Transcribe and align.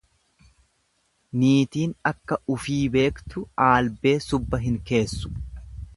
Niitiin 1.41 1.93
akka 2.11 2.39
ufii 2.55 2.79
beektu 2.97 3.47
aablee 3.67 4.17
subba 4.29 4.65
hin 4.65 4.85
keessu. 4.93 5.33